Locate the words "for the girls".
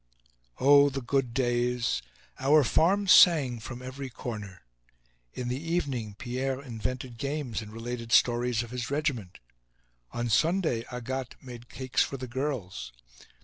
12.01-12.91